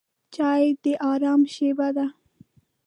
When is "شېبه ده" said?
1.53-2.05